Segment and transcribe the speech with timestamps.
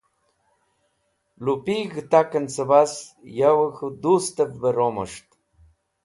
[1.43, 2.93] Lupig̃h gutaken cebas
[3.37, 5.27] Yowey K̃hu Dustev be Romos̃ht